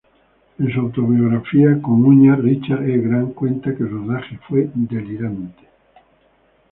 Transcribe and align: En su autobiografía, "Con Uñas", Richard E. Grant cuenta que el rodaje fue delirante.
En 0.57 0.73
su 0.73 0.79
autobiografía, 0.79 1.79
"Con 1.79 2.03
Uñas", 2.03 2.39
Richard 2.39 2.89
E. 2.89 2.97
Grant 3.01 3.35
cuenta 3.35 3.75
que 3.75 3.83
el 3.83 3.91
rodaje 3.91 4.39
fue 4.47 4.67
delirante. 4.73 5.63